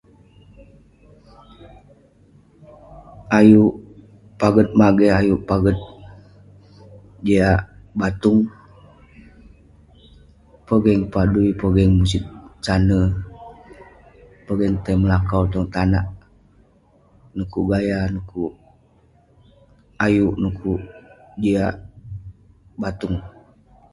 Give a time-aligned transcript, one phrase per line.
[3.37, 3.73] Ayuk
[4.39, 5.77] paget mageh ayuk paget
[7.25, 7.61] jiak
[7.99, 8.39] batung,
[10.67, 12.23] pogeng padui pogeng musit
[12.65, 13.07] saner,
[14.45, 16.07] pogeng tai melakau tong tanak.
[17.37, 18.53] Dekuk gaya, dekuk
[20.05, 20.81] ayuk, dekuk
[21.41, 21.73] jiak
[22.81, 23.17] batung.